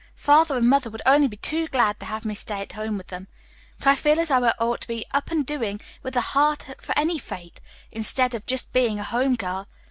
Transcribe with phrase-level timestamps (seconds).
[0.15, 3.09] "Father and Mother would only be too glad to have me stay at home with
[3.09, 3.27] them,
[3.77, 6.63] but I feel as though I ought to 'be up and doing with a heart
[6.81, 9.67] for any fate' instead of just being a home girl.